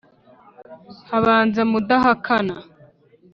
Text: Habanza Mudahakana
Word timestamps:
Habanza 1.09 1.61
Mudahakana 1.71 2.55